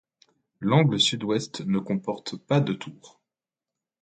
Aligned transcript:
L'angle 0.61 0.99
sud-ouest 0.99 1.61
ne 1.63 1.77
comporte 1.77 2.35
pas 2.35 2.59
de 2.59 2.73
tour. 2.73 3.21